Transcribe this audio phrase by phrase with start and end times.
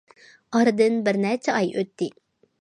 [0.59, 2.09] ئارىدىن بىر نەچچە ئاي ئۆتتى.